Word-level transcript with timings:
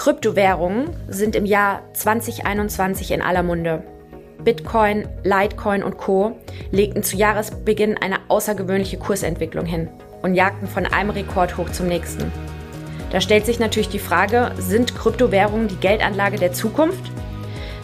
Kryptowährungen 0.00 0.96
sind 1.08 1.36
im 1.36 1.44
Jahr 1.44 1.82
2021 1.92 3.10
in 3.10 3.20
aller 3.20 3.42
Munde. 3.42 3.82
Bitcoin, 4.42 5.06
Litecoin 5.24 5.82
und 5.82 5.98
Co. 5.98 6.38
legten 6.70 7.02
zu 7.02 7.18
Jahresbeginn 7.18 7.98
eine 7.98 8.16
außergewöhnliche 8.28 8.96
Kursentwicklung 8.96 9.66
hin 9.66 9.90
und 10.22 10.34
jagten 10.34 10.68
von 10.68 10.86
einem 10.86 11.10
Rekord 11.10 11.58
hoch 11.58 11.68
zum 11.68 11.88
nächsten. 11.88 12.32
Da 13.12 13.20
stellt 13.20 13.44
sich 13.44 13.58
natürlich 13.58 13.90
die 13.90 13.98
Frage, 13.98 14.52
sind 14.56 14.96
Kryptowährungen 14.96 15.68
die 15.68 15.76
Geldanlage 15.76 16.38
der 16.38 16.54
Zukunft? 16.54 17.04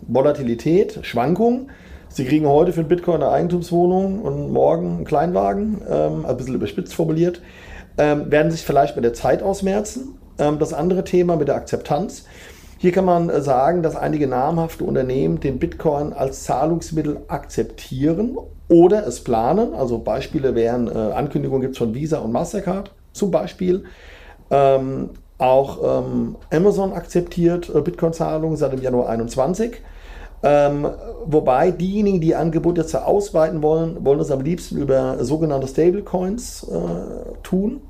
Volatilität, 0.07 1.01
Schwankungen 1.03 1.71
Sie 2.11 2.25
kriegen 2.25 2.47
heute 2.47 2.73
für 2.73 2.81
einen 2.81 2.89
Bitcoin 2.89 3.23
eine 3.23 3.31
Eigentumswohnung 3.31 4.23
und 4.23 4.51
morgen 4.51 4.97
einen 4.97 5.05
Kleinwagen, 5.05 5.83
ähm, 5.89 6.27
ein 6.27 6.37
bisschen 6.37 6.55
überspitzt 6.55 6.95
formuliert, 6.95 7.43
ähm, 7.97 8.31
werden 8.31 8.51
sich 8.51 8.63
vielleicht 8.63 8.97
mit 8.97 9.05
der 9.05 9.15
Zeit 9.15 9.43
ausmerzen. 9.43 10.19
Ähm, 10.39 10.59
das 10.59 10.73
andere 10.73 11.05
Thema 11.05 11.37
mit 11.37 11.49
der 11.49 11.57
Akzeptanz. 11.57 12.25
Hier 12.79 12.93
kann 12.93 13.05
man 13.05 13.29
äh, 13.29 13.41
sagen, 13.41 13.83
dass 13.83 13.97
einige 13.97 14.29
namhafte 14.29 14.85
Unternehmen 14.85 15.41
den 15.41 15.59
Bitcoin 15.59 16.13
als 16.13 16.45
Zahlungsmittel 16.45 17.21
akzeptieren 17.27 18.39
oder 18.69 19.07
es 19.07 19.21
planen. 19.25 19.75
Also 19.75 19.99
Beispiele 19.99 20.55
wären, 20.55 20.87
äh, 20.89 21.13
Ankündigungen 21.13 21.63
gibt 21.63 21.73
es 21.73 21.79
von 21.79 21.95
Visa 21.95 22.19
und 22.19 22.33
Mastercard 22.33 22.93
zum 23.13 23.31
Beispiel. 23.31 23.85
Ähm, 24.51 25.11
auch 25.39 26.05
ähm, 26.05 26.37
Amazon 26.53 26.93
akzeptiert 26.93 27.69
äh, 27.75 27.81
Bitcoin-Zahlungen 27.81 28.57
seit 28.57 28.73
dem 28.73 28.83
Januar 28.83 29.07
2021. 29.07 29.83
Ähm, 30.43 30.87
wobei 31.25 31.71
diejenigen, 31.73 32.21
die 32.21 32.35
Angebote 32.35 32.83
jetzt 32.83 32.95
ausweiten 32.95 33.63
wollen, 33.63 34.05
wollen 34.05 34.21
es 34.21 34.31
am 34.31 34.41
liebsten 34.41 34.79
über 34.79 35.25
sogenannte 35.25 35.67
Stablecoins 35.67 36.65
äh, 36.65 37.43
tun. 37.43 37.81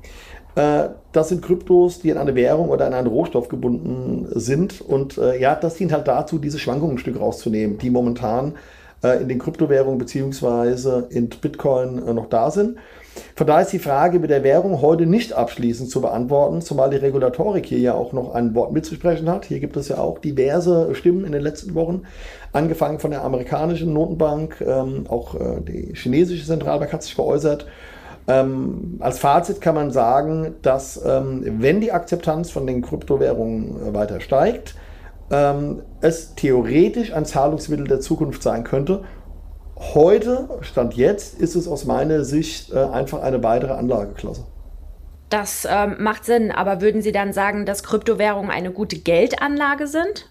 Äh, 0.55 0.89
das 1.11 1.29
sind 1.29 1.43
Kryptos, 1.43 1.99
die 1.99 2.09
in 2.09 2.17
eine 2.17 2.35
Währung 2.35 2.69
oder 2.69 2.87
in 2.87 2.93
einen 2.93 3.07
Rohstoff 3.07 3.49
gebunden 3.49 4.27
sind. 4.31 4.81
Und 4.81 5.17
äh, 5.17 5.39
ja, 5.39 5.55
das 5.55 5.75
dient 5.75 5.91
halt 5.91 6.07
dazu, 6.07 6.39
diese 6.39 6.59
Schwankungen 6.59 6.95
ein 6.95 6.99
Stück 6.99 7.19
rauszunehmen, 7.19 7.77
die 7.77 7.89
momentan 7.89 8.55
äh, 9.03 9.21
in 9.21 9.29
den 9.29 9.39
Kryptowährungen 9.39 9.99
bzw. 9.99 11.03
in 11.09 11.29
Bitcoin 11.29 12.05
äh, 12.05 12.13
noch 12.13 12.29
da 12.29 12.51
sind. 12.51 12.77
Von 13.35 13.47
daher 13.47 13.63
ist 13.63 13.71
die 13.71 13.79
Frage 13.79 14.19
mit 14.19 14.29
der 14.29 14.43
Währung 14.43 14.81
heute 14.81 15.05
nicht 15.05 15.33
abschließend 15.33 15.89
zu 15.89 16.01
beantworten, 16.01 16.61
zumal 16.61 16.89
die 16.89 16.97
Regulatorik 16.97 17.65
hier 17.65 17.79
ja 17.79 17.93
auch 17.93 18.11
noch 18.13 18.33
ein 18.33 18.53
Wort 18.53 18.73
mitzusprechen 18.73 19.29
hat. 19.29 19.45
Hier 19.45 19.59
gibt 19.59 19.77
es 19.77 19.87
ja 19.87 19.97
auch 19.97 20.19
diverse 20.19 20.93
Stimmen 20.93 21.25
in 21.25 21.31
den 21.31 21.41
letzten 21.41 21.73
Wochen, 21.73 22.03
angefangen 22.51 22.99
von 22.99 23.11
der 23.11 23.23
amerikanischen 23.23 23.93
Notenbank, 23.93 24.61
ähm, 24.61 25.05
auch 25.07 25.35
äh, 25.35 25.61
die 25.61 25.93
chinesische 25.95 26.45
Zentralbank 26.45 26.91
hat 26.91 27.03
sich 27.03 27.15
geäußert. 27.15 27.65
Ähm, 28.27 28.97
als 28.99 29.19
Fazit 29.19 29.59
kann 29.59 29.75
man 29.75 29.91
sagen, 29.91 30.55
dass 30.61 31.03
ähm, 31.03 31.43
wenn 31.59 31.81
die 31.81 31.91
Akzeptanz 31.91 32.51
von 32.51 32.67
den 32.67 32.81
Kryptowährungen 32.81 33.89
äh, 33.89 33.93
weiter 33.93 34.19
steigt, 34.19 34.75
ähm, 35.31 35.81
es 36.01 36.35
theoretisch 36.35 37.13
ein 37.13 37.25
Zahlungsmittel 37.25 37.87
der 37.87 37.99
Zukunft 37.99 38.43
sein 38.43 38.63
könnte 38.63 39.03
Heute, 39.79 40.49
Stand 40.61 40.95
jetzt, 40.95 41.39
ist 41.39 41.55
es 41.55 41.67
aus 41.67 41.85
meiner 41.85 42.23
Sicht 42.25 42.71
äh, 42.71 42.79
einfach 42.79 43.21
eine 43.21 43.41
weitere 43.43 43.73
Anlageklasse. 43.73 44.43
Das 45.29 45.67
ähm, 45.69 45.95
macht 45.99 46.25
Sinn, 46.25 46.51
aber 46.51 46.81
würden 46.81 47.01
Sie 47.01 47.11
dann 47.11 47.33
sagen, 47.33 47.65
dass 47.65 47.83
Kryptowährungen 47.83 48.51
eine 48.51 48.71
gute 48.71 48.97
Geldanlage 48.97 49.87
sind? 49.87 50.29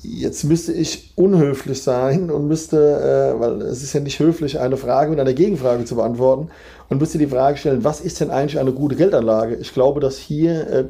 Jetzt 0.00 0.44
müsste 0.44 0.72
ich 0.72 1.12
unhöflich 1.16 1.82
sein 1.82 2.30
und 2.30 2.46
müsste, 2.46 3.34
äh, 3.36 3.40
weil 3.40 3.62
es 3.62 3.82
ist 3.82 3.92
ja 3.92 4.00
nicht 4.00 4.18
höflich, 4.18 4.60
eine 4.60 4.76
Frage 4.76 5.10
mit 5.10 5.20
einer 5.20 5.32
Gegenfrage 5.32 5.84
zu 5.84 5.96
beantworten 5.96 6.50
und 6.88 7.00
müsste 7.00 7.18
die 7.18 7.26
Frage 7.26 7.56
stellen, 7.58 7.84
was 7.84 8.00
ist 8.00 8.20
denn 8.20 8.30
eigentlich 8.30 8.58
eine 8.58 8.72
gute 8.72 8.96
Geldanlage? 8.96 9.56
Ich 9.56 9.72
glaube, 9.72 10.00
dass 10.00 10.18
hier 10.18 10.66
äh, 10.68 10.84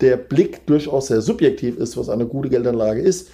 der 0.00 0.16
Blick 0.16 0.66
durchaus 0.66 1.08
sehr 1.08 1.20
subjektiv 1.20 1.76
ist, 1.76 1.96
was 1.96 2.08
eine 2.08 2.26
gute 2.26 2.48
Geldanlage 2.48 3.00
ist. 3.00 3.28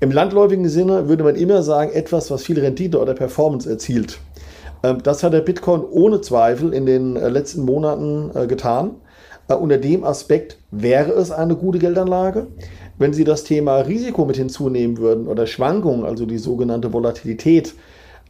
Im 0.00 0.12
landläufigen 0.12 0.68
Sinne 0.68 1.08
würde 1.08 1.24
man 1.24 1.34
immer 1.34 1.64
sagen, 1.64 1.90
etwas, 1.92 2.30
was 2.30 2.44
viel 2.44 2.60
Rendite 2.60 3.00
oder 3.00 3.14
Performance 3.14 3.68
erzielt. 3.68 4.20
Ähm, 4.84 4.98
das 5.02 5.24
hat 5.24 5.32
der 5.32 5.40
Bitcoin 5.40 5.82
ohne 5.82 6.20
Zweifel 6.20 6.72
in 6.72 6.86
den 6.86 7.16
äh, 7.16 7.28
letzten 7.28 7.64
Monaten 7.64 8.30
äh, 8.32 8.46
getan. 8.46 8.92
Äh, 9.48 9.54
unter 9.54 9.76
dem 9.76 10.04
Aspekt 10.04 10.58
wäre 10.70 11.10
es 11.12 11.32
eine 11.32 11.56
gute 11.56 11.80
Geldanlage. 11.80 12.46
Wenn 12.96 13.12
Sie 13.12 13.24
das 13.24 13.42
Thema 13.42 13.78
Risiko 13.78 14.24
mit 14.24 14.36
hinzunehmen 14.36 14.98
würden 14.98 15.26
oder 15.26 15.48
Schwankungen, 15.48 16.04
also 16.04 16.26
die 16.26 16.38
sogenannte 16.38 16.92
Volatilität, 16.92 17.74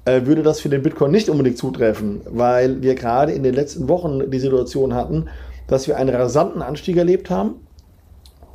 würde 0.05 0.43
das 0.43 0.61
für 0.61 0.71
den 0.71 0.83
Bitcoin 0.83 1.11
nicht 1.11 1.29
unbedingt 1.29 1.59
zutreffen, 1.59 2.23
weil 2.31 2.81
wir 2.81 2.95
gerade 2.95 3.33
in 3.33 3.43
den 3.43 3.53
letzten 3.53 3.89
Wochen 3.89 4.31
die 4.31 4.39
Situation 4.39 4.95
hatten, 4.95 5.27
dass 5.67 5.87
wir 5.87 5.99
einen 5.99 6.15
rasanten 6.15 6.63
Anstieg 6.63 6.97
erlebt 6.97 7.29
haben 7.29 7.57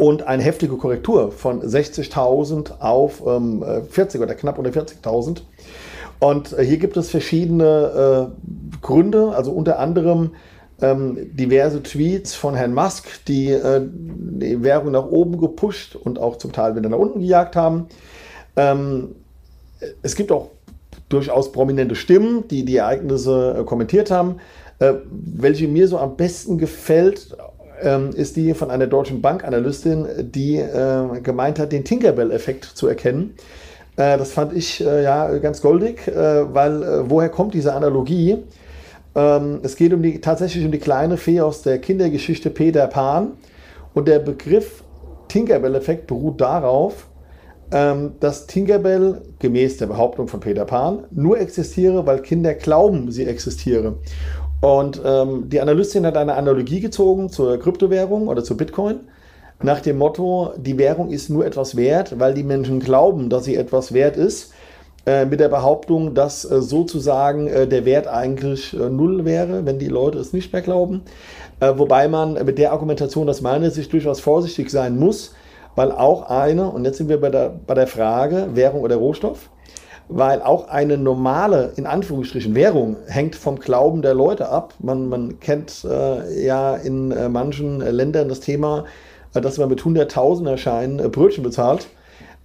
und 0.03 0.27
eine 0.27 0.43
heftige 0.43 0.75
Korrektur 0.75 1.31
von 1.31 1.61
60.000 1.61 2.81
auf 2.81 3.23
ähm, 3.25 3.63
40 3.89 4.19
oder 4.19 4.35
knapp 4.35 4.57
unter 4.57 4.69
40.000. 4.69 5.43
Und 6.19 6.51
äh, 6.59 6.65
hier 6.65 6.77
gibt 6.77 6.97
es 6.97 7.09
verschiedene 7.09 8.29
äh, 8.33 8.81
Gründe, 8.81 9.29
also 9.33 9.53
unter 9.53 9.79
anderem 9.79 10.31
ähm, 10.81 11.33
diverse 11.37 11.81
Tweets 11.81 12.35
von 12.35 12.53
Herrn 12.53 12.73
Musk, 12.73 13.23
die 13.29 13.51
äh, 13.51 13.81
die 13.81 14.61
Währung 14.61 14.91
nach 14.91 15.05
oben 15.05 15.37
gepusht 15.39 15.95
und 15.95 16.19
auch 16.19 16.35
zum 16.35 16.51
Teil 16.51 16.75
wieder 16.75 16.89
nach 16.89 16.97
unten 16.97 17.21
gejagt 17.21 17.55
haben. 17.55 17.85
Ähm, 18.57 19.15
es 20.01 20.17
gibt 20.17 20.33
auch 20.33 20.49
durchaus 21.07 21.53
prominente 21.53 21.95
Stimmen, 21.95 22.45
die 22.49 22.65
die 22.65 22.75
Ereignisse 22.75 23.55
äh, 23.57 23.63
kommentiert 23.63 24.11
haben. 24.11 24.41
Äh, 24.79 24.95
welche 25.09 25.69
mir 25.69 25.87
so 25.87 25.97
am 25.97 26.17
besten 26.17 26.57
gefällt, 26.57 27.37
ähm, 27.83 28.11
ist 28.11 28.35
die 28.35 28.53
von 28.53 28.71
einer 28.71 28.87
deutschen 28.87 29.21
Bankanalystin, 29.21 30.07
die 30.19 30.57
äh, 30.57 31.19
gemeint 31.21 31.59
hat, 31.59 31.71
den 31.71 31.83
Tinkerbell-Effekt 31.83 32.65
zu 32.65 32.87
erkennen. 32.87 33.35
Äh, 33.95 34.17
das 34.17 34.31
fand 34.31 34.53
ich 34.53 34.83
äh, 34.85 35.03
ja 35.03 35.37
ganz 35.37 35.61
goldig, 35.61 36.07
äh, 36.07 36.53
weil 36.53 36.83
äh, 36.83 37.09
woher 37.09 37.29
kommt 37.29 37.53
diese 37.53 37.73
Analogie? 37.73 38.37
Ähm, 39.15 39.59
es 39.63 39.75
geht 39.75 39.93
um 39.93 40.01
die, 40.01 40.19
tatsächlich 40.21 40.65
um 40.65 40.71
die 40.71 40.79
kleine 40.79 41.17
Fee 41.17 41.41
aus 41.41 41.61
der 41.61 41.79
Kindergeschichte 41.79 42.49
Peter 42.49 42.87
Pan. 42.87 43.33
Und 43.93 44.07
der 44.07 44.19
Begriff 44.19 44.83
Tinkerbell-Effekt 45.27 46.07
beruht 46.07 46.41
darauf, 46.41 47.07
ähm, 47.71 48.13
dass 48.19 48.47
Tinkerbell 48.47 49.21
gemäß 49.39 49.77
der 49.77 49.87
Behauptung 49.87 50.27
von 50.27 50.39
Peter 50.39 50.65
Pan 50.65 51.05
nur 51.11 51.39
existiere, 51.39 52.05
weil 52.05 52.21
Kinder 52.21 52.53
glauben, 52.53 53.11
sie 53.11 53.25
existiere. 53.25 53.95
Und 54.63 55.01
ähm, 55.03 55.49
die 55.49 55.59
Analystin 55.59 56.05
hat 56.05 56.15
eine 56.15 56.35
Analogie 56.35 56.79
gezogen 56.79 57.29
zur 57.29 57.59
Kryptowährung 57.59 58.29
oder 58.29 58.45
zu 58.45 58.55
Bitcoin. 58.55 59.01
nach 59.61 59.81
dem 59.81 59.97
Motto, 59.97 60.53
die 60.55 60.77
Währung 60.77 61.09
ist 61.09 61.29
nur 61.29 61.45
etwas 61.45 61.75
wert, 61.75 62.17
weil 62.17 62.33
die 62.33 62.43
Menschen 62.43 62.79
glauben, 62.79 63.29
dass 63.29 63.43
sie 63.43 63.57
etwas 63.57 63.93
wert 63.93 64.15
ist, 64.15 64.53
äh, 65.05 65.25
mit 65.25 65.41
der 65.41 65.49
Behauptung, 65.49 66.13
dass 66.13 66.49
äh, 66.49 66.61
sozusagen 66.61 67.47
äh, 67.47 67.67
der 67.67 67.83
Wert 67.83 68.07
eigentlich 68.07 68.73
äh, 68.73 68.89
null 68.89 69.25
wäre, 69.25 69.65
wenn 69.65 69.79
die 69.79 69.89
Leute 69.89 70.17
es 70.19 70.31
nicht 70.31 70.53
mehr 70.53 70.61
glauben. 70.61 71.01
Äh, 71.59 71.73
wobei 71.75 72.07
man 72.07 72.35
mit 72.45 72.57
der 72.57 72.71
Argumentation 72.71 73.27
aus 73.27 73.41
meiner 73.41 73.69
Sicht 73.69 73.91
durchaus 73.91 74.21
vorsichtig 74.21 74.69
sein 74.69 74.97
muss, 74.97 75.35
weil 75.75 75.91
auch 75.91 76.29
eine, 76.29 76.69
und 76.69 76.85
jetzt 76.85 76.99
sind 76.99 77.09
wir 77.09 77.19
bei 77.19 77.29
der, 77.29 77.53
bei 77.67 77.73
der 77.73 77.87
Frage 77.87 78.47
Währung 78.53 78.79
oder 78.79 78.95
Rohstoff, 78.95 79.49
weil 80.09 80.41
auch 80.41 80.67
eine 80.67 80.97
normale, 80.97 81.73
in 81.75 81.85
Anführungsstrichen, 81.85 82.55
Währung 82.55 82.97
hängt 83.07 83.35
vom 83.35 83.59
Glauben 83.59 84.01
der 84.01 84.13
Leute 84.13 84.49
ab. 84.49 84.73
Man, 84.79 85.09
man 85.09 85.39
kennt 85.39 85.85
äh, 85.89 86.45
ja 86.45 86.75
in 86.75 87.11
äh, 87.11 87.29
manchen 87.29 87.79
Ländern 87.79 88.29
das 88.29 88.39
Thema, 88.39 88.85
äh, 89.33 89.41
dass 89.41 89.57
man 89.57 89.69
mit 89.69 89.83
Hunderttausenderscheinen 89.83 90.99
äh, 90.99 91.09
Brötchen 91.09 91.43
bezahlt. 91.43 91.87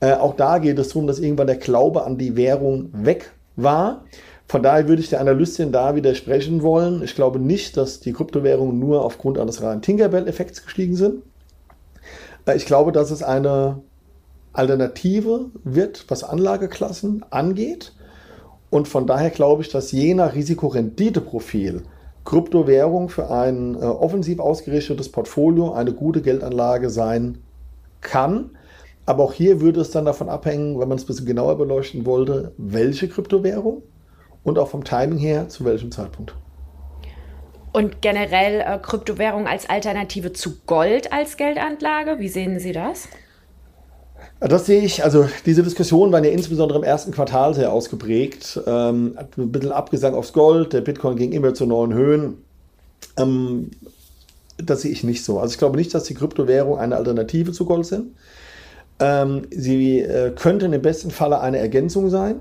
Äh, 0.01 0.15
auch 0.15 0.37
da 0.37 0.59
geht 0.59 0.79
es 0.79 0.89
darum, 0.89 1.07
dass 1.07 1.19
irgendwann 1.19 1.49
der 1.49 1.57
Glaube 1.57 2.05
an 2.05 2.19
die 2.19 2.37
Währung 2.37 2.91
weg 2.93 3.33
war. 3.57 4.05
Von 4.47 4.63
daher 4.63 4.89
würde 4.89 5.03
ich 5.03 5.11
der 5.11 5.21
Analystin 5.21 5.73
da 5.73 5.95
widersprechen 5.95 6.63
wollen. 6.63 7.03
Ich 7.03 7.15
glaube 7.15 7.39
nicht, 7.39 7.77
dass 7.77 8.01
die 8.01 8.13
Kryptowährungen 8.13 8.79
nur 8.79 9.05
aufgrund 9.05 9.39
eines 9.39 9.61
reinen 9.63 9.83
Tinkerbell-Effekts 9.83 10.65
gestiegen 10.65 10.97
sind. 10.97 11.23
Äh, 12.47 12.57
ich 12.57 12.65
glaube, 12.65 12.93
dass 12.93 13.11
es 13.11 13.23
eine 13.23 13.83
Alternative 14.59 15.51
wird, 15.65 16.05
was 16.09 16.25
Anlageklassen 16.25 17.25
angeht. 17.31 17.93
Und 18.71 18.89
von 18.89 19.07
daher 19.07 19.31
glaube 19.31 19.63
ich, 19.63 19.69
dass 19.71 19.93
je 19.93 20.15
nach 20.15 20.35
Risikorenditeprofil 20.35 21.85
Kryptowährung 22.25 23.09
für 23.09 23.31
ein 23.31 23.75
äh, 23.75 23.79
offensiv 23.79 24.41
ausgerichtetes 24.41 25.11
Portfolio 25.11 25.73
eine 25.73 25.93
gute 25.93 26.21
Geldanlage 26.21 26.91
sein 26.91 27.39
kann. 28.03 28.51
Aber 29.07 29.25
auch 29.25 29.33
hier 29.33 29.63
würde 29.63 29.81
es 29.81 29.91
dann 29.91 30.05
davon 30.05 30.29
abhängen, 30.29 30.79
wenn 30.79 30.89
man 30.89 30.99
es 30.99 31.05
ein 31.05 31.07
bisschen 31.07 31.25
genauer 31.25 31.57
beleuchten 31.57 32.05
wollte, 32.05 32.53
welche 32.59 33.09
Kryptowährung 33.09 33.83
und 34.45 34.59
auch 34.59 34.69
vom 34.69 34.85
Timing 34.85 35.19
her 35.19 35.49
zu 35.49 35.65
welchem 35.65 35.91
Zeitpunkt. 35.91 36.35
Und 37.73 38.03
generell 38.03 38.61
äh, 38.61 38.79
Kryptowährung 38.79 39.47
als 39.47 39.71
Alternative 39.71 40.33
zu 40.33 40.59
Gold 40.67 41.13
als 41.13 41.37
Geldanlage, 41.37 42.19
wie 42.19 42.29
sehen 42.29 42.59
Sie 42.59 42.73
das? 42.73 43.09
Das 44.41 44.67
sehe 44.67 44.83
ich, 44.83 45.03
also 45.03 45.29
diese 45.47 45.65
Diskussionen 45.65 46.13
waren 46.13 46.23
ja 46.23 46.31
insbesondere 46.31 46.79
im 46.79 46.85
ersten 46.85 47.11
Quartal 47.11 47.55
sehr 47.55 47.73
ausgeprägt. 47.73 48.61
Ähm, 48.67 49.19
ein 49.37 49.51
bisschen 49.51 49.73
Abgesang 49.73 50.15
aufs 50.15 50.33
Gold, 50.33 50.73
der 50.73 50.81
Bitcoin 50.81 51.17
ging 51.17 51.33
immer 51.33 51.55
zu 51.55 51.67
neuen 51.67 51.93
Höhen. 51.93 52.39
Ähm, 53.17 53.71
das 54.59 54.83
sehe 54.83 54.93
ich 54.93 55.03
nicht 55.03 55.25
so. 55.25 55.41
Also 55.41 55.53
ich 55.53 55.59
glaube 55.59 55.77
nicht, 55.77 55.93
dass 55.93 56.05
die 56.05 56.15
Kryptowährungen 56.15 56.79
eine 56.79 56.97
Alternative 56.97 57.53
zu 57.53 57.65
Gold 57.65 57.87
sind. 57.87 58.15
Ähm, 59.01 59.43
sie 59.51 60.01
äh, 60.01 60.31
könnten 60.31 60.73
im 60.73 60.83
besten 60.83 61.11
Falle 61.11 61.41
eine 61.41 61.59
Ergänzung 61.59 62.09
sein 62.09 62.37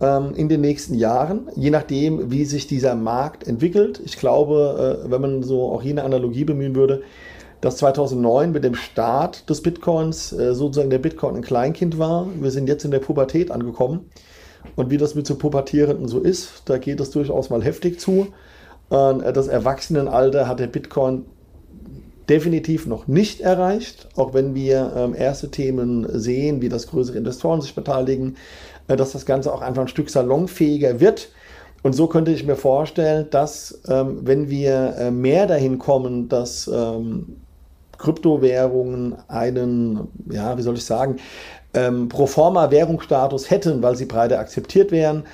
ähm, 0.00 0.34
in 0.34 0.48
den 0.48 0.60
nächsten 0.60 0.94
Jahren, 0.94 1.48
je 1.54 1.70
nachdem, 1.70 2.30
wie 2.30 2.44
sich 2.44 2.66
dieser 2.66 2.94
Markt 2.94 3.46
entwickelt. 3.46 4.00
Ich 4.04 4.16
glaube, 4.16 5.02
äh, 5.04 5.10
wenn 5.10 5.20
man 5.20 5.42
so 5.42 5.70
auch 5.72 5.82
hier 5.82 5.92
eine 5.92 6.04
Analogie 6.04 6.44
bemühen 6.44 6.74
würde, 6.74 7.02
dass 7.60 7.76
2009 7.78 8.52
mit 8.52 8.64
dem 8.64 8.74
Start 8.74 9.48
des 9.50 9.62
Bitcoins 9.62 10.32
äh, 10.32 10.54
sozusagen 10.54 10.90
der 10.90 10.98
Bitcoin 10.98 11.36
ein 11.36 11.42
Kleinkind 11.42 11.98
war. 11.98 12.26
Wir 12.40 12.50
sind 12.50 12.68
jetzt 12.68 12.84
in 12.84 12.90
der 12.90 13.00
Pubertät 13.00 13.50
angekommen. 13.50 14.10
Und 14.76 14.90
wie 14.90 14.98
das 14.98 15.14
mit 15.14 15.26
so 15.26 15.36
Pubertierenden 15.36 16.08
so 16.08 16.20
ist, 16.20 16.62
da 16.66 16.78
geht 16.78 17.00
es 17.00 17.10
durchaus 17.10 17.50
mal 17.50 17.62
heftig 17.62 18.00
zu. 18.00 18.28
Äh, 18.90 19.32
das 19.32 19.48
Erwachsenenalter 19.48 20.48
hat 20.48 20.60
der 20.60 20.66
Bitcoin 20.66 21.26
definitiv 22.28 22.86
noch 22.86 23.08
nicht 23.08 23.40
erreicht, 23.40 24.08
auch 24.16 24.34
wenn 24.34 24.54
wir 24.54 24.92
ähm, 24.96 25.14
erste 25.14 25.50
Themen 25.50 26.06
sehen, 26.18 26.62
wie 26.62 26.68
das 26.68 26.86
größere 26.86 27.18
Investoren 27.18 27.60
sich 27.60 27.74
beteiligen, 27.74 28.36
äh, 28.88 28.96
dass 28.96 29.12
das 29.12 29.26
Ganze 29.26 29.52
auch 29.52 29.60
einfach 29.60 29.82
ein 29.82 29.88
Stück 29.88 30.10
salonfähiger 30.10 31.00
wird. 31.00 31.30
Und 31.82 31.94
so 31.94 32.06
könnte 32.06 32.30
ich 32.30 32.44
mir 32.44 32.56
vorstellen, 32.56 33.26
dass 33.30 33.80
ähm, 33.88 34.20
wenn 34.22 34.50
wir 34.50 35.10
mehr 35.10 35.46
dahin 35.46 35.78
kommen, 35.78 36.28
dass 36.28 36.70
ähm, 36.72 37.36
Kryptowährungen 38.00 39.16
einen, 39.28 40.08
ja, 40.30 40.56
wie 40.56 40.62
soll 40.62 40.76
ich 40.76 40.84
sagen, 40.84 41.16
ähm, 41.74 42.08
proforma 42.08 42.70
Währungsstatus 42.70 43.50
hätten, 43.50 43.82
weil 43.82 43.96
sie 43.96 44.06
breiter 44.06 44.38
akzeptiert 44.40 44.90
wären, 44.90 45.24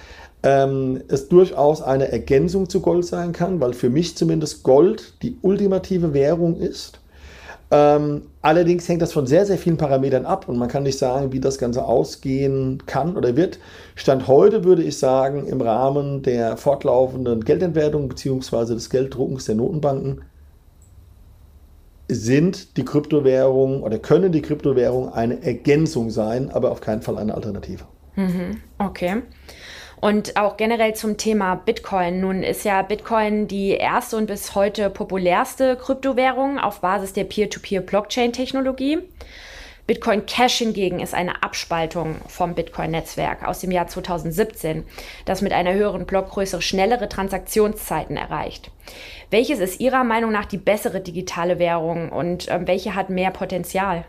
ähm, 0.42 1.02
es 1.08 1.28
durchaus 1.28 1.80
eine 1.80 2.12
Ergänzung 2.12 2.68
zu 2.68 2.80
Gold 2.80 3.06
sein 3.06 3.32
kann, 3.32 3.60
weil 3.60 3.72
für 3.72 3.88
mich 3.88 4.16
zumindest 4.16 4.62
Gold 4.62 5.14
die 5.22 5.36
ultimative 5.42 6.12
Währung 6.12 6.56
ist. 6.56 7.00
Ähm, 7.70 8.22
allerdings 8.42 8.88
hängt 8.88 9.02
das 9.02 9.12
von 9.12 9.26
sehr, 9.26 9.44
sehr 9.44 9.58
vielen 9.58 9.76
Parametern 9.76 10.24
ab 10.24 10.48
und 10.48 10.56
man 10.56 10.68
kann 10.68 10.84
nicht 10.84 10.98
sagen, 10.98 11.32
wie 11.32 11.40
das 11.40 11.58
Ganze 11.58 11.84
ausgehen 11.84 12.82
kann 12.86 13.16
oder 13.16 13.34
wird. 13.34 13.58
Stand 13.96 14.28
heute 14.28 14.62
würde 14.62 14.84
ich 14.84 14.98
sagen, 14.98 15.48
im 15.48 15.60
Rahmen 15.60 16.22
der 16.22 16.56
fortlaufenden 16.56 17.44
Geldentwertung 17.44 18.08
bzw. 18.08 18.74
des 18.74 18.88
Gelddruckens 18.88 19.46
der 19.46 19.56
Notenbanken 19.56 20.22
sind 22.08 22.76
die 22.76 22.84
Kryptowährungen 22.84 23.82
oder 23.82 23.98
können 23.98 24.32
die 24.32 24.42
Kryptowährungen 24.42 25.12
eine 25.12 25.42
Ergänzung 25.42 26.10
sein, 26.10 26.50
aber 26.50 26.70
auf 26.70 26.80
keinen 26.80 27.02
Fall 27.02 27.18
eine 27.18 27.34
Alternative. 27.34 27.84
Mhm, 28.14 28.60
okay. 28.78 29.22
Und 30.00 30.36
auch 30.36 30.56
generell 30.56 30.94
zum 30.94 31.16
Thema 31.16 31.54
Bitcoin. 31.54 32.20
Nun 32.20 32.42
ist 32.42 32.64
ja 32.64 32.82
Bitcoin 32.82 33.48
die 33.48 33.70
erste 33.70 34.16
und 34.16 34.26
bis 34.26 34.54
heute 34.54 34.90
populärste 34.90 35.76
Kryptowährung 35.76 36.58
auf 36.58 36.80
Basis 36.80 37.14
der 37.14 37.24
Peer-to-Peer-Blockchain-Technologie. 37.24 38.98
Bitcoin 39.86 40.26
Cash 40.26 40.58
hingegen 40.58 40.98
ist 40.98 41.14
eine 41.14 41.44
Abspaltung 41.44 42.16
vom 42.26 42.56
Bitcoin-Netzwerk 42.56 43.46
aus 43.46 43.60
dem 43.60 43.70
Jahr 43.70 43.86
2017, 43.86 44.82
das 45.26 45.42
mit 45.42 45.52
einer 45.52 45.74
höheren 45.74 46.06
Blockgröße 46.06 46.60
schnellere 46.60 47.08
Transaktionszeiten 47.08 48.16
erreicht. 48.16 48.72
Welches 49.30 49.60
ist 49.60 49.78
Ihrer 49.78 50.02
Meinung 50.02 50.32
nach 50.32 50.46
die 50.46 50.56
bessere 50.56 51.00
digitale 51.00 51.60
Währung 51.60 52.10
und 52.10 52.48
äh, 52.48 52.66
welche 52.66 52.96
hat 52.96 53.10
mehr 53.10 53.30
Potenzial? 53.30 54.04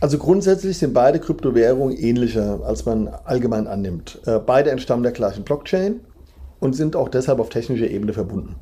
Also 0.00 0.18
grundsätzlich 0.18 0.78
sind 0.78 0.92
beide 0.92 1.20
Kryptowährungen 1.20 1.96
ähnlicher, 1.96 2.60
als 2.64 2.84
man 2.84 3.06
allgemein 3.06 3.68
annimmt. 3.68 4.20
Äh, 4.26 4.40
beide 4.40 4.72
entstammen 4.72 5.04
der 5.04 5.12
gleichen 5.12 5.44
Blockchain 5.44 6.00
und 6.58 6.74
sind 6.74 6.96
auch 6.96 7.08
deshalb 7.08 7.38
auf 7.38 7.48
technischer 7.48 7.88
Ebene 7.88 8.12
verbunden. 8.12 8.56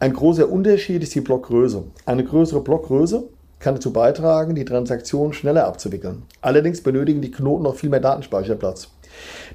Ein 0.00 0.14
großer 0.14 0.50
Unterschied 0.50 1.04
ist 1.04 1.14
die 1.14 1.20
Blockgröße. 1.20 1.84
Eine 2.06 2.24
größere 2.24 2.60
Blockgröße 2.60 3.22
kann 3.62 3.74
dazu 3.74 3.92
beitragen, 3.92 4.54
die 4.54 4.64
Transaktion 4.64 5.32
schneller 5.32 5.66
abzuwickeln. 5.66 6.24
Allerdings 6.42 6.82
benötigen 6.82 7.22
die 7.22 7.30
Knoten 7.30 7.62
noch 7.62 7.76
viel 7.76 7.88
mehr 7.88 8.00
Datenspeicherplatz. 8.00 8.88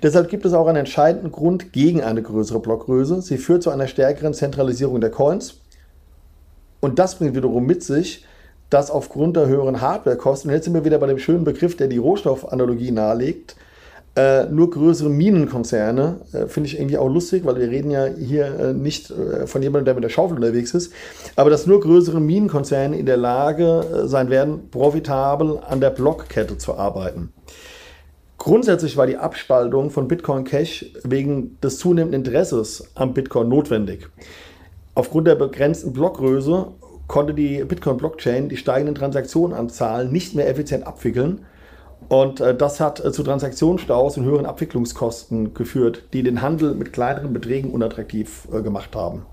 Deshalb 0.01 0.29
gibt 0.29 0.45
es 0.45 0.53
auch 0.53 0.67
einen 0.67 0.77
entscheidenden 0.77 1.31
Grund 1.31 1.73
gegen 1.73 2.01
eine 2.01 2.21
größere 2.21 2.59
Blockgröße. 2.59 3.21
Sie 3.21 3.37
führt 3.37 3.63
zu 3.63 3.69
einer 3.69 3.87
stärkeren 3.87 4.33
Zentralisierung 4.33 5.01
der 5.01 5.11
Coins. 5.11 5.55
Und 6.79 6.99
das 6.99 7.15
bringt 7.15 7.35
wiederum 7.35 7.65
mit 7.65 7.83
sich, 7.83 8.25
dass 8.69 8.91
aufgrund 8.91 9.35
der 9.35 9.47
höheren 9.47 9.81
Hardwarekosten, 9.81 10.49
und 10.49 10.55
jetzt 10.55 10.65
sind 10.65 10.73
wir 10.73 10.85
wieder 10.85 10.99
bei 10.99 11.07
dem 11.07 11.19
schönen 11.19 11.43
Begriff, 11.43 11.77
der 11.77 11.87
die 11.87 11.97
Rohstoffanalogie 11.97 12.91
nahelegt, 12.91 13.55
äh, 14.17 14.47
nur 14.49 14.71
größere 14.71 15.09
Minenkonzerne, 15.09 16.21
äh, 16.33 16.47
finde 16.47 16.67
ich 16.67 16.79
irgendwie 16.79 16.97
auch 16.97 17.07
lustig, 17.07 17.45
weil 17.45 17.57
wir 17.57 17.69
reden 17.69 17.91
ja 17.91 18.07
hier 18.07 18.45
äh, 18.59 18.73
nicht 18.73 19.11
äh, 19.11 19.45
von 19.45 19.61
jemandem, 19.61 19.85
der 19.85 19.93
mit 19.93 20.03
der 20.03 20.09
Schaufel 20.09 20.37
unterwegs 20.37 20.73
ist, 20.73 20.91
aber 21.35 21.51
dass 21.51 21.67
nur 21.67 21.79
größere 21.79 22.19
Minenkonzerne 22.19 22.97
in 22.97 23.05
der 23.05 23.17
Lage 23.17 23.81
äh, 23.81 24.07
sein 24.07 24.31
werden, 24.31 24.69
profitabel 24.71 25.59
an 25.59 25.79
der 25.81 25.91
Blockkette 25.91 26.57
zu 26.57 26.75
arbeiten. 26.75 27.31
Grundsätzlich 28.39 28.97
war 28.97 29.05
die 29.05 29.17
Abspaltung 29.17 29.91
von 29.91 30.07
Bitcoin 30.07 30.43
Cash 30.45 30.85
wegen 31.03 31.59
des 31.61 31.77
zunehmenden 31.77 32.21
Interesses 32.21 32.89
am 32.95 33.13
Bitcoin 33.13 33.49
notwendig. 33.49 34.07
Aufgrund 34.95 35.27
der 35.27 35.35
begrenzten 35.35 35.93
Blockgröße 35.93 36.67
konnte 37.07 37.35
die 37.35 37.63
Bitcoin-Blockchain 37.63 38.49
die 38.49 38.57
steigenden 38.57 38.95
Transaktionenanzahlen 38.95 40.11
nicht 40.11 40.33
mehr 40.33 40.49
effizient 40.49 40.87
abwickeln. 40.87 41.45
Und 42.09 42.39
äh, 42.39 42.55
das 42.55 42.79
hat 42.79 43.03
äh, 43.03 43.11
zu 43.11 43.23
Transaktionsstaus 43.23 44.17
und 44.17 44.25
höheren 44.25 44.45
Abwicklungskosten 44.45 45.53
geführt, 45.53 46.03
die 46.13 46.23
den 46.23 46.41
Handel 46.41 46.73
mit 46.73 46.93
kleineren 46.93 47.33
Beträgen 47.33 47.71
unattraktiv 47.71 48.47
äh, 48.51 48.61
gemacht 48.61 48.95
haben. 48.95 49.25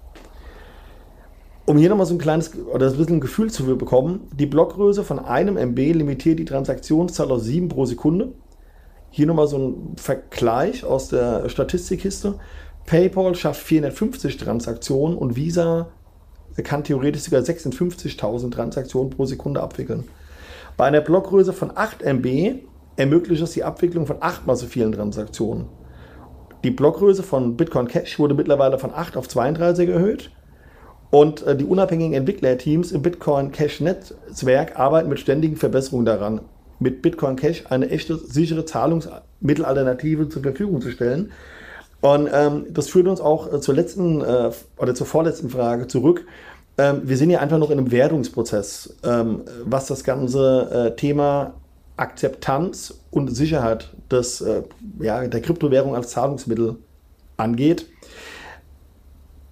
Um 1.67 1.79
hier 1.79 1.89
nochmal 1.89 2.07
so 2.07 2.15
ein 2.15 2.19
kleines 2.19 2.53
oder 2.67 2.89
ein 2.89 2.97
bisschen 2.97 3.17
ein 3.17 3.21
Gefühl 3.21 3.51
zu 3.51 3.65
bekommen, 3.77 4.29
die 4.33 4.47
Blockgröße 4.47 5.03
von 5.03 5.19
einem 5.19 5.57
MB 5.57 5.79
limitiert 5.95 6.39
die 6.39 6.45
Transaktionszahl 6.45 7.31
auf 7.31 7.41
7 7.41 7.69
pro 7.69 7.87
Sekunde. 7.87 8.33
Hier 9.11 9.27
nochmal 9.27 9.47
so 9.47 9.59
ein 9.59 9.97
Vergleich 9.97 10.85
aus 10.85 11.09
der 11.09 11.49
Statistikkiste. 11.49 12.35
PayPal 12.85 13.35
schafft 13.35 13.63
450 13.63 14.37
Transaktionen 14.37 15.17
und 15.17 15.37
Visa 15.37 15.89
kann 16.63 16.85
theoretisch 16.85 17.23
sogar 17.23 17.41
56.000 17.41 18.51
Transaktionen 18.51 19.11
pro 19.11 19.25
Sekunde 19.25 19.63
abwickeln. 19.63 20.05
Bei 20.77 20.87
einer 20.87 21.01
Blockgröße 21.01 21.53
von 21.53 21.71
8 21.75 22.03
MB 22.03 22.57
ermöglicht 22.97 23.43
es 23.43 23.53
die 23.53 23.65
Abwicklung 23.65 24.07
von 24.07 24.17
achtmal 24.21 24.57
so 24.57 24.67
vielen 24.67 24.93
Transaktionen. 24.93 25.67
Die 26.65 26.71
Blockgröße 26.71 27.23
von 27.23 27.57
Bitcoin 27.57 27.89
Cash 27.89 28.19
wurde 28.19 28.35
mittlerweile 28.35 28.79
von 28.79 28.93
8 28.93 29.17
auf 29.17 29.29
32 29.29 29.91
erhöht 29.91 30.31
Und 31.11 31.47
äh, 31.47 31.55
die 31.55 31.65
unabhängigen 31.65 32.15
Entwicklerteams 32.15 32.91
im 32.91 33.03
Bitcoin 33.03 33.53
Cash 33.53 33.81
Netzwerk 33.81 34.79
arbeiten 34.79 35.09
mit 35.09 35.21
ständigen 35.21 35.57
Verbesserungen 35.57 36.07
daran, 36.07 36.41
mit 36.81 37.03
Bitcoin 37.03 37.37
Cash 37.37 37.65
eine 37.69 37.91
echte, 37.91 38.17
sichere 38.17 38.65
Zahlungsmittelalternative 38.65 40.29
zur 40.29 40.43
Verfügung 40.43 40.81
zu 40.81 40.91
stellen. 40.91 41.31
Und 42.01 42.29
ähm, 42.33 42.67
das 42.71 42.89
führt 42.89 43.07
uns 43.07 43.21
auch 43.21 43.53
äh, 43.53 43.61
zur 43.61 43.75
letzten 43.75 44.23
äh, 44.23 44.51
oder 44.77 44.95
zur 44.95 45.07
vorletzten 45.07 45.51
Frage 45.51 45.87
zurück. 45.87 46.27
Ähm, 46.77 47.03
wir 47.05 47.17
sind 47.17 47.31
ja 47.31 47.41
einfach 47.41 47.59
noch 47.59 47.71
in 47.71 47.79
einem 47.79 47.91
Wertungsprozess, 47.91 48.97
ähm, 49.05 49.43
was 49.65 49.87
das 49.87 50.03
ganze 50.03 50.93
äh, 50.93 50.97
Thema 50.97 51.55
Akzeptanz 51.97 53.01
und 53.11 53.29
Sicherheit 53.29 53.95
des, 54.11 54.41
äh, 54.41 54.63
ja, 55.01 55.27
der 55.27 55.41
Kryptowährung 55.41 55.95
als 55.95 56.11
Zahlungsmittel 56.11 56.77
angeht. 57.37 57.87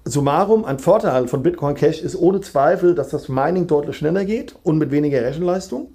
Summarum, 0.05 0.65
ein 0.65 0.81
Vorteil 0.81 1.29
von 1.29 1.45
Bitcoin 1.45 1.77
Cash 1.77 2.03
ist 2.03 2.17
ohne 2.17 2.41
Zweifel, 2.41 2.97
dass 2.97 3.11
das 3.11 3.29
Mining 3.29 3.69
deutlich 3.69 3.97
schneller 3.97 4.25
geht 4.25 4.57
und 4.65 4.79
mit 4.79 4.91
weniger 4.91 5.23
Rechenleistung. 5.23 5.93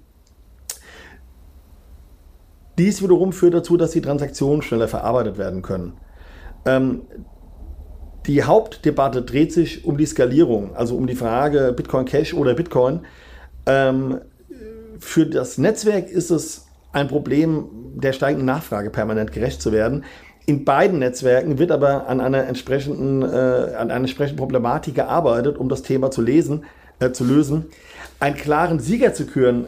Dies 2.78 3.02
wiederum 3.02 3.32
führt 3.32 3.52
dazu, 3.54 3.76
dass 3.76 3.90
die 3.90 4.00
Transaktionen 4.00 4.62
schneller 4.62 4.88
verarbeitet 4.88 5.36
werden 5.36 5.60
können. 5.60 5.94
Ähm, 6.64 7.02
die 8.28 8.44
Hauptdebatte 8.44 9.22
dreht 9.22 9.52
sich 9.52 9.84
um 9.86 9.96
die 9.96 10.06
Skalierung, 10.06 10.76
also 10.76 10.96
um 10.96 11.06
die 11.06 11.16
Frage 11.16 11.72
Bitcoin 11.74 12.04
Cash 12.04 12.34
oder 12.34 12.54
Bitcoin. 12.54 13.00
Ähm, 13.66 14.20
für 14.98 15.26
das 15.26 15.56
Netzwerk 15.56 16.10
ist 16.10 16.30
es 16.30 16.66
ein 16.92 17.08
Problem 17.08 17.68
der 17.94 18.12
steigenden 18.12 18.46
Nachfrage 18.46 18.90
permanent 18.90 19.32
gerecht 19.32 19.62
zu 19.62 19.72
werden. 19.72 20.04
In 20.44 20.64
beiden 20.64 20.98
Netzwerken 20.98 21.58
wird 21.58 21.70
aber 21.70 22.06
an 22.06 22.20
einer 22.20 22.44
entsprechenden, 22.46 23.22
äh, 23.22 23.26
an 23.26 23.90
einer 23.90 23.94
entsprechenden 23.94 24.38
Problematik 24.38 24.94
gearbeitet, 24.94 25.56
um 25.56 25.70
das 25.70 25.82
Thema 25.82 26.10
zu 26.10 26.20
lesen, 26.20 26.64
äh, 27.00 27.10
zu 27.12 27.24
lösen. 27.24 27.66
Einen 28.20 28.36
klaren 28.36 28.78
Sieger 28.78 29.14
zu 29.14 29.26
küren, 29.26 29.66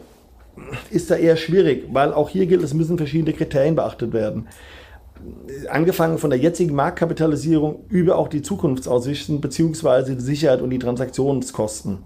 ist 0.91 1.09
da 1.09 1.15
eher 1.15 1.37
schwierig, 1.37 1.85
weil 1.91 2.13
auch 2.13 2.29
hier 2.29 2.45
gilt, 2.45 2.61
es 2.61 2.73
müssen 2.73 2.97
verschiedene 2.97 3.33
Kriterien 3.33 3.75
beachtet 3.75 4.13
werden. 4.13 4.47
Angefangen 5.69 6.17
von 6.17 6.29
der 6.29 6.39
jetzigen 6.39 6.75
Marktkapitalisierung 6.75 7.85
über 7.89 8.17
auch 8.17 8.27
die 8.27 8.41
Zukunftsaussichten 8.41 9.41
bzw. 9.41 10.15
die 10.15 10.21
Sicherheit 10.21 10.61
und 10.61 10.69
die 10.69 10.79
Transaktionskosten. 10.79 11.99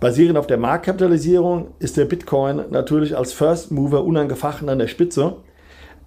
Basierend 0.00 0.36
auf 0.36 0.46
der 0.46 0.58
Marktkapitalisierung 0.58 1.68
ist 1.78 1.96
der 1.96 2.06
Bitcoin 2.06 2.62
natürlich 2.70 3.16
als 3.16 3.32
First 3.32 3.70
Mover 3.70 4.04
unangefochten 4.04 4.68
an 4.68 4.78
der 4.78 4.88
Spitze. 4.88 5.36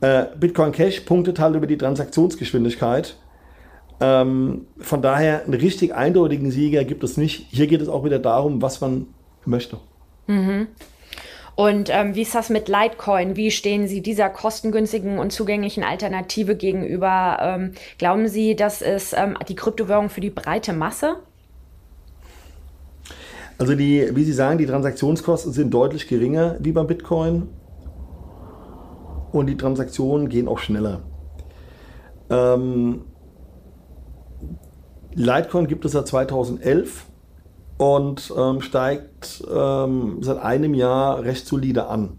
Äh, 0.02 0.26
Bitcoin 0.38 0.72
Cash 0.72 1.02
punktet 1.02 1.40
halt 1.40 1.56
über 1.56 1.68
die 1.68 1.78
Transaktionsgeschwindigkeit. 1.78 3.16
Ähm, 4.02 4.68
von 4.78 5.02
daher 5.02 5.44
einen 5.44 5.54
richtig 5.54 5.96
eindeutigen 5.96 6.52
Sieger 6.52 6.84
gibt 6.84 7.04
es 7.04 7.16
nicht. 7.16 7.48
Hier 7.50 7.68
geht 7.68 7.82
es 7.82 7.88
auch 7.88 8.04
wieder 8.04 8.20
darum, 8.20 8.62
was 8.62 8.82
man 8.82 9.08
möchte. 9.46 9.78
Mhm. 10.28 10.68
Und 11.56 11.90
ähm, 11.90 12.16
wie 12.16 12.24
ist 12.24 12.36
das 12.36 12.50
mit 12.50 12.68
Litecoin? 12.68 13.38
Wie 13.38 13.50
stehen 13.50 13.88
Sie 13.88 14.02
dieser 14.02 14.30
kostengünstigen 14.30 15.20
und 15.20 15.32
zugänglichen 15.32 15.84
Alternative 15.84 16.56
gegenüber? 16.56 17.38
Ähm, 17.42 17.72
glauben 17.98 18.28
Sie, 18.28 18.56
das 18.56 18.82
ist 18.82 19.14
ähm, 19.18 19.38
die 19.48 19.56
Kryptowährung 19.56 20.10
für 20.10 20.22
die 20.22 20.30
breite 20.30 20.74
Masse? 20.74 21.16
Also 23.58 23.74
die, 23.76 24.14
wie 24.14 24.24
Sie 24.26 24.34
sagen, 24.34 24.58
die 24.58 24.66
Transaktionskosten 24.66 25.54
sind 25.54 25.74
deutlich 25.74 26.10
geringer 26.10 26.58
wie 26.60 26.74
beim 26.74 26.88
Bitcoin 26.88 27.48
und 29.32 29.48
die 29.48 29.56
Transaktionen 29.56 30.28
gehen 30.28 30.50
auch 30.50 30.60
schneller. 30.60 31.04
Ähm, 32.30 33.06
Litecoin 35.14 35.68
gibt 35.68 35.86
es 35.86 35.94
seit 35.94 36.08
2011 36.08 37.06
und 37.78 38.34
ähm, 38.38 38.62
steigt 38.62 39.44
ähm, 39.54 40.18
seit 40.22 40.38
einem 40.38 40.74
Jahr 40.74 41.24
recht 41.24 41.46
solide 41.46 41.88
an. 41.88 42.18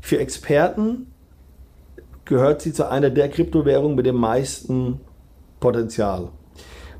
Für 0.00 0.18
Experten 0.18 1.12
gehört 2.24 2.62
sie 2.62 2.72
zu 2.72 2.90
einer 2.90 3.10
der 3.10 3.28
Kryptowährungen 3.28 3.96
mit 3.96 4.06
dem 4.06 4.16
meisten 4.16 5.00
Potenzial. 5.60 6.28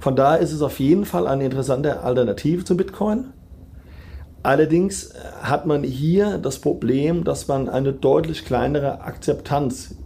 Von 0.00 0.14
daher 0.14 0.38
ist 0.38 0.52
es 0.52 0.62
auf 0.62 0.78
jeden 0.78 1.04
Fall 1.04 1.26
eine 1.26 1.44
interessante 1.44 2.00
Alternative 2.00 2.64
zu 2.64 2.76
Bitcoin. 2.76 3.32
Allerdings 4.42 5.12
hat 5.42 5.66
man 5.66 5.82
hier 5.82 6.38
das 6.38 6.60
Problem, 6.60 7.24
dass 7.24 7.48
man 7.48 7.68
eine 7.68 7.92
deutlich 7.92 8.44
kleinere 8.44 9.00
Akzeptanz 9.00 9.96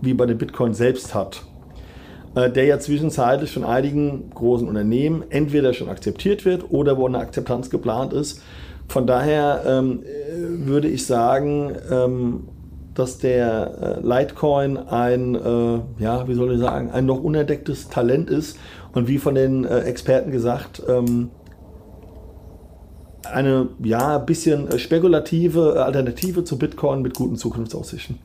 wie 0.00 0.14
bei 0.14 0.26
dem 0.26 0.38
Bitcoin 0.38 0.74
selbst 0.74 1.14
hat, 1.14 1.44
der 2.46 2.64
ja 2.64 2.78
zwischenzeitlich 2.78 3.52
von 3.52 3.64
einigen 3.64 4.30
großen 4.30 4.68
Unternehmen 4.68 5.24
entweder 5.30 5.74
schon 5.74 5.88
akzeptiert 5.88 6.44
wird 6.44 6.70
oder 6.70 6.96
wo 6.96 7.06
eine 7.06 7.18
Akzeptanz 7.18 7.70
geplant 7.70 8.12
ist. 8.12 8.42
Von 8.88 9.06
daher 9.06 9.62
ähm, 9.66 10.02
würde 10.64 10.88
ich 10.88 11.06
sagen, 11.06 11.74
ähm, 11.90 12.48
dass 12.94 13.18
der 13.18 14.00
äh, 14.02 14.06
Litecoin 14.06 14.76
ein, 14.76 15.34
äh, 15.34 16.02
ja, 16.02 16.26
wie 16.26 16.34
soll 16.34 16.54
ich 16.54 16.58
sagen, 16.58 16.90
ein 16.90 17.06
noch 17.06 17.22
unentdecktes 17.22 17.88
Talent 17.88 18.28
ist 18.28 18.58
und 18.92 19.08
wie 19.08 19.18
von 19.18 19.34
den 19.34 19.64
äh, 19.64 19.80
Experten 19.80 20.32
gesagt, 20.32 20.82
ähm, 20.88 21.30
eine 23.32 23.68
ja, 23.82 24.18
bisschen 24.18 24.68
äh, 24.68 24.78
spekulative 24.78 25.74
äh, 25.76 25.78
Alternative 25.78 26.44
zu 26.44 26.58
Bitcoin 26.58 27.02
mit 27.02 27.14
guten 27.14 27.36
Zukunftsaussichten. 27.36 28.18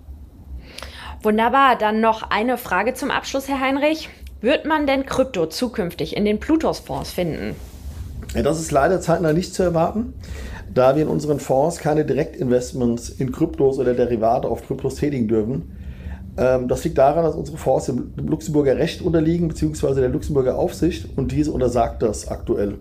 Wunderbar, 1.24 1.78
dann 1.78 2.02
noch 2.02 2.30
eine 2.32 2.58
Frage 2.58 2.96
zum 2.96 3.10
Abschluss, 3.10 3.48
Herr 3.48 3.62
Heinrich. 3.62 4.10
Wird 4.42 4.66
man 4.66 4.86
denn 4.86 5.06
Krypto 5.06 5.46
zukünftig 5.46 6.18
in 6.18 6.26
den 6.26 6.42
Plutos-Fonds 6.42 7.12
finden? 7.12 7.56
Das 8.34 8.60
ist 8.60 8.74
leider 8.74 9.00
zeitnah 9.00 9.32
nicht 9.32 9.54
zu 9.54 9.64
erwarten, 9.64 10.16
da 10.74 10.98
wir 10.98 11.04
in 11.04 11.08
unseren 11.08 11.40
Fonds 11.40 11.78
keine 11.78 12.04
Direktinvestments 12.04 13.08
in 13.08 13.32
Kryptos 13.32 13.80
oder 13.80 13.94
Derivate 13.94 14.50
auf 14.50 14.68
Kryptos 14.68 14.96
tätigen 14.96 15.30
dürfen. 15.30 15.78
Ähm, 16.36 16.68
das 16.68 16.84
liegt 16.84 16.98
daran, 16.98 17.24
dass 17.24 17.36
unsere 17.36 17.58
Fonds 17.58 17.86
dem 17.86 18.12
Luxemburger 18.18 18.76
Recht 18.76 19.02
unterliegen, 19.02 19.48
beziehungsweise 19.48 20.02
der 20.02 20.10
Luxemburger 20.10 20.58
Aufsicht, 20.58 21.08
und 21.16 21.32
diese 21.32 21.54
untersagt 21.54 22.02
das 22.02 22.28
aktuell. 22.28 22.80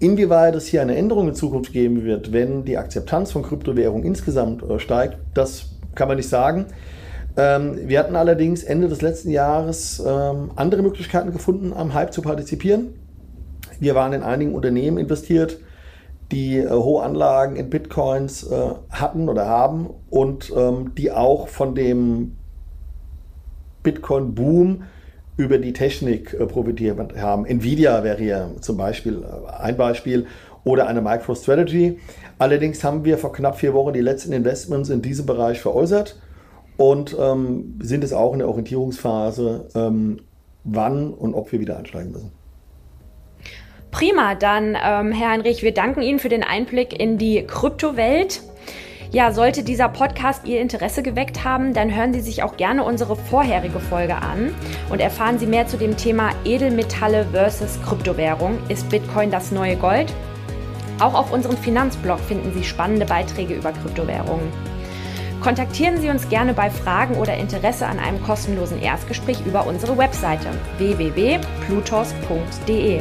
Inwieweit 0.00 0.54
es 0.54 0.66
hier 0.66 0.82
eine 0.82 0.96
Änderung 0.96 1.28
in 1.28 1.34
Zukunft 1.34 1.72
geben 1.72 2.04
wird, 2.04 2.34
wenn 2.34 2.66
die 2.66 2.76
Akzeptanz 2.76 3.32
von 3.32 3.42
Kryptowährungen 3.42 4.04
insgesamt 4.04 4.62
äh, 4.64 4.78
steigt, 4.78 5.16
das 5.32 5.70
kann 5.94 6.08
man 6.08 6.18
nicht 6.18 6.28
sagen. 6.28 6.66
Ähm, 7.36 7.88
wir 7.88 7.98
hatten 7.98 8.16
allerdings 8.16 8.62
Ende 8.62 8.88
des 8.88 9.00
letzten 9.00 9.30
Jahres 9.30 10.02
ähm, 10.06 10.50
andere 10.56 10.82
Möglichkeiten 10.82 11.32
gefunden, 11.32 11.72
am 11.72 11.94
Hype 11.94 12.12
zu 12.12 12.20
partizipieren. 12.20 12.94
Wir 13.80 13.94
waren 13.94 14.12
in 14.12 14.22
einigen 14.22 14.54
Unternehmen 14.54 14.98
investiert, 14.98 15.58
die 16.30 16.58
äh, 16.58 16.68
hohe 16.68 17.02
Anlagen 17.02 17.56
in 17.56 17.70
Bitcoins 17.70 18.44
äh, 18.44 18.74
hatten 18.90 19.28
oder 19.28 19.46
haben 19.46 19.88
und 20.10 20.52
ähm, 20.54 20.94
die 20.96 21.10
auch 21.10 21.48
von 21.48 21.74
dem 21.74 22.36
Bitcoin-Boom 23.82 24.84
über 25.38 25.58
die 25.58 25.72
Technik 25.72 26.34
äh, 26.34 26.46
profitiert 26.46 26.98
haben. 27.16 27.46
Nvidia 27.46 28.04
wäre 28.04 28.18
hier 28.18 28.50
zum 28.60 28.76
Beispiel 28.76 29.22
äh, 29.22 29.50
ein 29.62 29.76
Beispiel 29.78 30.26
oder 30.64 30.86
eine 30.86 31.00
MicroStrategy. 31.00 31.98
Allerdings 32.38 32.84
haben 32.84 33.04
wir 33.04 33.16
vor 33.16 33.32
knapp 33.32 33.58
vier 33.58 33.72
Wochen 33.72 33.94
die 33.94 34.00
letzten 34.00 34.32
Investments 34.32 34.90
in 34.90 35.00
diesem 35.00 35.24
Bereich 35.24 35.60
veräußert 35.60 36.16
und 36.82 37.16
ähm, 37.16 37.78
sind 37.80 38.02
es 38.02 38.12
auch 38.12 38.32
in 38.32 38.40
der 38.40 38.48
Orientierungsphase, 38.48 39.68
ähm, 39.76 40.18
wann 40.64 41.14
und 41.14 41.32
ob 41.32 41.52
wir 41.52 41.60
wieder 41.60 41.78
einsteigen 41.78 42.10
müssen. 42.10 42.32
Prima, 43.92 44.34
dann 44.34 44.76
ähm, 44.84 45.12
Herr 45.12 45.30
Heinrich, 45.30 45.62
wir 45.62 45.72
danken 45.72 46.02
Ihnen 46.02 46.18
für 46.18 46.28
den 46.28 46.42
Einblick 46.42 46.98
in 46.98 47.18
die 47.18 47.46
Kryptowelt. 47.46 48.42
Ja, 49.12 49.30
sollte 49.30 49.62
dieser 49.62 49.90
Podcast 49.90 50.44
Ihr 50.44 50.60
Interesse 50.60 51.04
geweckt 51.04 51.44
haben, 51.44 51.72
dann 51.72 51.94
hören 51.94 52.12
Sie 52.12 52.20
sich 52.20 52.42
auch 52.42 52.56
gerne 52.56 52.82
unsere 52.82 53.14
vorherige 53.14 53.78
Folge 53.78 54.16
an 54.16 54.52
und 54.90 55.00
erfahren 55.00 55.38
Sie 55.38 55.46
mehr 55.46 55.68
zu 55.68 55.76
dem 55.76 55.96
Thema 55.96 56.30
Edelmetalle 56.44 57.26
versus 57.30 57.80
Kryptowährung. 57.82 58.58
Ist 58.68 58.88
Bitcoin 58.88 59.30
das 59.30 59.52
neue 59.52 59.76
Gold? 59.76 60.12
Auch 60.98 61.14
auf 61.14 61.32
unserem 61.32 61.56
Finanzblog 61.56 62.18
finden 62.18 62.52
Sie 62.54 62.64
spannende 62.64 63.06
Beiträge 63.06 63.54
über 63.54 63.70
Kryptowährungen. 63.70 64.71
Kontaktieren 65.42 66.00
Sie 66.00 66.08
uns 66.08 66.28
gerne 66.28 66.54
bei 66.54 66.70
Fragen 66.70 67.16
oder 67.16 67.36
Interesse 67.36 67.84
an 67.86 67.98
einem 67.98 68.22
kostenlosen 68.22 68.80
Erstgespräch 68.80 69.44
über 69.44 69.66
unsere 69.66 69.98
Webseite 69.98 70.50
www.plutos.de. 70.78 73.00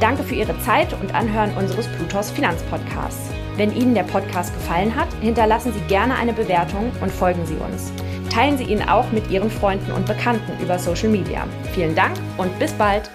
Danke 0.00 0.24
für 0.24 0.34
Ihre 0.34 0.58
Zeit 0.60 0.92
und 1.00 1.14
Anhören 1.14 1.56
unseres 1.56 1.86
Plutos 1.86 2.32
Finanzpodcasts. 2.32 3.30
Wenn 3.56 3.72
Ihnen 3.72 3.94
der 3.94 4.02
Podcast 4.02 4.52
gefallen 4.52 4.96
hat, 4.96 5.06
hinterlassen 5.20 5.72
Sie 5.72 5.78
gerne 5.86 6.16
eine 6.16 6.32
Bewertung 6.32 6.90
und 7.00 7.12
folgen 7.12 7.46
Sie 7.46 7.54
uns. 7.54 7.92
Teilen 8.30 8.58
Sie 8.58 8.64
ihn 8.64 8.82
auch 8.82 9.12
mit 9.12 9.30
Ihren 9.30 9.50
Freunden 9.50 9.92
und 9.92 10.06
Bekannten 10.06 10.60
über 10.60 10.80
Social 10.80 11.08
Media. 11.08 11.46
Vielen 11.72 11.94
Dank 11.94 12.16
und 12.36 12.58
bis 12.58 12.72
bald! 12.72 13.08